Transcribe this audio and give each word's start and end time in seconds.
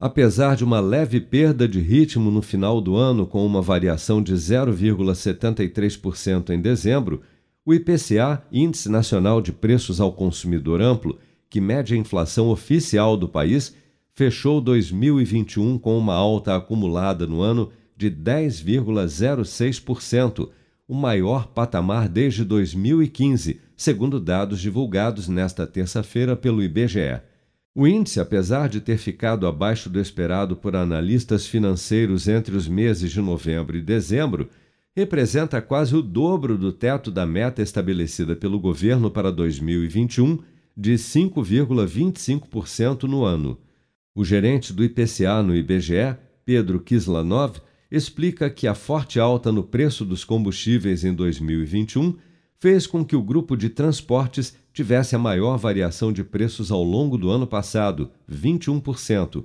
Apesar 0.00 0.56
de 0.56 0.64
uma 0.64 0.80
leve 0.80 1.20
perda 1.20 1.68
de 1.68 1.78
ritmo 1.78 2.30
no 2.30 2.40
final 2.40 2.80
do 2.80 2.96
ano, 2.96 3.26
com 3.26 3.44
uma 3.44 3.60
variação 3.60 4.22
de 4.22 4.32
0,73% 4.32 6.48
em 6.48 6.58
dezembro, 6.58 7.20
o 7.66 7.74
IPCA, 7.74 8.42
Índice 8.50 8.88
Nacional 8.88 9.42
de 9.42 9.52
Preços 9.52 10.00
ao 10.00 10.10
Consumidor 10.10 10.80
Amplo, 10.80 11.18
que 11.50 11.60
mede 11.60 11.92
a 11.92 11.98
inflação 11.98 12.48
oficial 12.48 13.14
do 13.14 13.28
país, 13.28 13.76
fechou 14.14 14.58
2021 14.62 15.78
com 15.78 15.98
uma 15.98 16.14
alta 16.14 16.56
acumulada 16.56 17.26
no 17.26 17.42
ano 17.42 17.70
de 17.94 18.10
10,06%, 18.10 20.48
o 20.88 20.94
maior 20.94 21.48
patamar 21.48 22.08
desde 22.08 22.42
2015, 22.42 23.60
segundo 23.76 24.18
dados 24.18 24.60
divulgados 24.60 25.28
nesta 25.28 25.66
terça-feira 25.66 26.34
pelo 26.34 26.62
IBGE. 26.62 27.20
O 27.74 27.86
índice, 27.86 28.18
apesar 28.18 28.68
de 28.68 28.80
ter 28.80 28.98
ficado 28.98 29.46
abaixo 29.46 29.88
do 29.88 30.00
esperado 30.00 30.56
por 30.56 30.74
analistas 30.74 31.46
financeiros 31.46 32.26
entre 32.26 32.56
os 32.56 32.66
meses 32.66 33.12
de 33.12 33.20
novembro 33.20 33.76
e 33.76 33.80
dezembro, 33.80 34.48
representa 34.94 35.62
quase 35.62 35.94
o 35.94 36.02
dobro 36.02 36.58
do 36.58 36.72
teto 36.72 37.12
da 37.12 37.24
meta 37.24 37.62
estabelecida 37.62 38.34
pelo 38.34 38.58
governo 38.58 39.08
para 39.08 39.30
2021, 39.30 40.40
de 40.76 40.94
5,25% 40.94 43.04
no 43.04 43.24
ano. 43.24 43.56
O 44.14 44.24
gerente 44.24 44.72
do 44.72 44.82
IPCA 44.82 45.40
no 45.42 45.54
IBGE, 45.54 46.16
Pedro 46.44 46.80
Kislanov, 46.80 47.60
explica 47.88 48.50
que 48.50 48.66
a 48.66 48.74
forte 48.74 49.20
alta 49.20 49.52
no 49.52 49.62
preço 49.62 50.04
dos 50.04 50.24
combustíveis 50.24 51.04
em 51.04 51.14
2021 51.14 52.16
fez 52.60 52.86
com 52.86 53.02
que 53.02 53.16
o 53.16 53.22
grupo 53.22 53.56
de 53.56 53.70
transportes 53.70 54.54
tivesse 54.72 55.16
a 55.16 55.18
maior 55.18 55.56
variação 55.56 56.12
de 56.12 56.22
preços 56.22 56.70
ao 56.70 56.84
longo 56.84 57.16
do 57.16 57.30
ano 57.30 57.46
passado, 57.46 58.10
21%, 58.30 59.44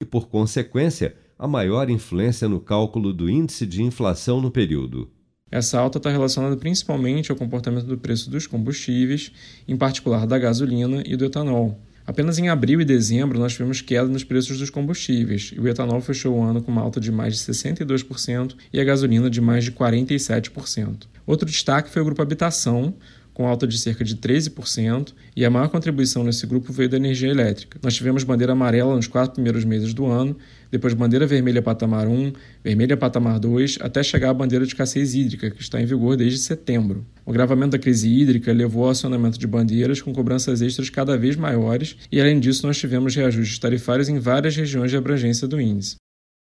e, 0.00 0.04
por 0.04 0.28
consequência, 0.28 1.14
a 1.38 1.46
maior 1.46 1.90
influência 1.90 2.48
no 2.48 2.58
cálculo 2.58 3.12
do 3.12 3.28
índice 3.28 3.66
de 3.66 3.82
inflação 3.82 4.40
no 4.40 4.50
período. 4.50 5.10
Essa 5.50 5.78
alta 5.78 5.98
está 5.98 6.10
relacionada 6.10 6.56
principalmente 6.56 7.30
ao 7.30 7.36
comportamento 7.36 7.86
do 7.86 7.98
preço 7.98 8.30
dos 8.30 8.46
combustíveis, 8.46 9.30
em 9.68 9.76
particular 9.76 10.26
da 10.26 10.38
gasolina 10.38 11.02
e 11.06 11.16
do 11.16 11.26
etanol. 11.26 11.78
Apenas 12.06 12.38
em 12.38 12.48
abril 12.48 12.80
e 12.80 12.84
dezembro 12.84 13.38
nós 13.38 13.52
tivemos 13.52 13.80
queda 13.80 14.06
nos 14.06 14.22
preços 14.22 14.58
dos 14.58 14.68
combustíveis, 14.68 15.52
e 15.54 15.60
o 15.60 15.66
etanol 15.66 16.00
fechou 16.02 16.36
o 16.36 16.42
ano 16.42 16.62
com 16.62 16.70
uma 16.70 16.82
alta 16.82 17.00
de 17.00 17.10
mais 17.10 17.34
de 17.34 17.40
62% 17.40 18.54
e 18.72 18.80
a 18.80 18.84
gasolina 18.84 19.30
de 19.30 19.40
mais 19.40 19.64
de 19.64 19.72
47%. 19.72 21.06
Outro 21.26 21.46
destaque 21.46 21.88
foi 21.88 22.02
o 22.02 22.04
grupo 22.04 22.20
habitação, 22.20 22.94
com 23.34 23.46
alta 23.46 23.66
de 23.66 23.76
cerca 23.76 24.04
de 24.04 24.16
13%, 24.16 25.12
e 25.36 25.44
a 25.44 25.50
maior 25.50 25.68
contribuição 25.68 26.22
nesse 26.22 26.46
grupo 26.46 26.72
veio 26.72 26.88
da 26.88 26.96
energia 26.96 27.28
elétrica. 27.28 27.78
Nós 27.82 27.94
tivemos 27.94 28.22
bandeira 28.22 28.52
amarela 28.52 28.94
nos 28.94 29.08
quatro 29.08 29.34
primeiros 29.34 29.64
meses 29.64 29.92
do 29.92 30.06
ano, 30.06 30.36
depois 30.70 30.94
bandeira 30.94 31.26
vermelha 31.26 31.60
patamar 31.60 32.06
1, 32.06 32.32
vermelha 32.62 32.96
patamar 32.96 33.38
2, 33.40 33.78
até 33.80 34.02
chegar 34.02 34.30
à 34.30 34.34
bandeira 34.34 34.64
de 34.64 34.70
escassez 34.70 35.14
hídrica, 35.14 35.50
que 35.50 35.60
está 35.60 35.80
em 35.80 35.84
vigor 35.84 36.16
desde 36.16 36.38
setembro. 36.38 37.04
O 37.26 37.30
agravamento 37.30 37.72
da 37.72 37.78
crise 37.78 38.08
hídrica 38.08 38.52
levou 38.52 38.84
ao 38.84 38.90
acionamento 38.90 39.38
de 39.38 39.46
bandeiras 39.46 40.00
com 40.00 40.12
cobranças 40.12 40.62
extras 40.62 40.88
cada 40.88 41.18
vez 41.18 41.34
maiores, 41.34 41.96
e 42.10 42.20
além 42.20 42.38
disso, 42.38 42.66
nós 42.66 42.78
tivemos 42.78 43.14
reajustes 43.16 43.58
tarifários 43.58 44.08
em 44.08 44.18
várias 44.18 44.56
regiões 44.56 44.90
de 44.90 44.96
abrangência 44.96 45.48
do 45.48 45.60
índice. 45.60 45.96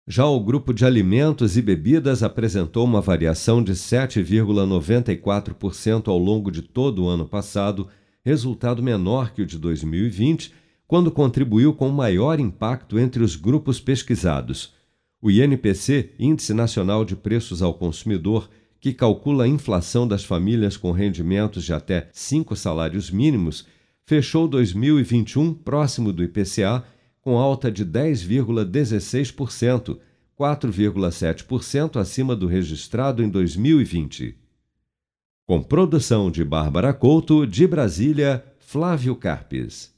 Já 0.06 0.26
o 0.26 0.38
grupo 0.38 0.74
de 0.74 0.86
alimentos 0.86 1.56
e 1.56 1.62
bebidas 1.62 2.24
apresentou 2.24 2.84
uma 2.84 3.00
variação 3.00 3.64
de 3.64 3.72
7,94% 3.72 6.10
ao 6.10 6.18
longo 6.18 6.52
de 6.52 6.62
todo 6.62 7.06
o 7.06 7.08
ano 7.08 7.26
passado, 7.26 7.88
resultado 8.22 8.84
menor 8.84 9.32
que 9.32 9.42
o 9.42 9.46
de 9.46 9.58
2020, 9.58 10.54
quando 10.86 11.10
contribuiu 11.10 11.74
com 11.74 11.88
maior 11.88 12.38
impacto 12.38 13.00
entre 13.00 13.24
os 13.24 13.38
grupos 13.38 13.80
pesquisados. 13.80 14.74
O 15.22 15.32
INPC, 15.32 16.12
Índice 16.20 16.54
Nacional 16.54 17.06
de 17.06 17.16
Preços 17.16 17.62
ao 17.62 17.74
Consumidor, 17.74 18.50
que 18.82 18.94
calcula 18.94 19.46
a 19.46 19.48
inflação 19.48 20.06
das 20.06 20.26
famílias 20.26 20.76
com 20.76 20.92
rendimentos 20.92 21.64
de 21.64 21.72
até 21.72 22.10
cinco 22.12 22.58
salários 22.58 23.10
mínimos, 23.10 23.66
fechou 24.06 24.50
2021 24.50 25.54
próximo 25.54 26.12
do 26.12 26.22
IPCA 26.22 26.84
com 27.24 27.40
alta 27.40 27.72
de 27.72 27.84
10,16%, 27.86 29.98
4,7% 30.38 32.00
acima 32.00 32.36
do 32.36 32.46
registrado 32.48 33.24
em 33.24 33.30
2020. 33.30 34.38
Com 35.46 35.64
produção 35.64 36.30
de 36.30 36.44
Bárbara 36.44 36.94
Couto, 36.94 37.48
de 37.48 37.66
Brasília, 37.66 38.44
Flávio 38.60 39.16
Carpes. 39.16 39.94